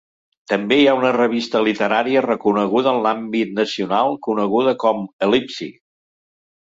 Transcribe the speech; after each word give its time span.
També 0.51 0.77
hi 0.79 0.85
ha 0.93 0.95
una 0.99 1.11
revista 1.17 1.61
literària 1.67 2.23
reconeguda 2.27 2.93
en 2.95 3.03
l'àmbit 3.03 3.55
nacional 3.61 4.17
coneguda 4.29 4.75
com 4.85 5.05
a 5.05 5.29
"El·lipsi". 5.29 5.69